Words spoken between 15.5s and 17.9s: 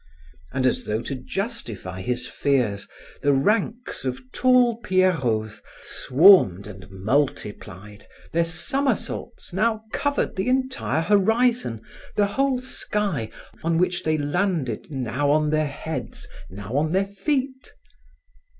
their heads, now on their feet.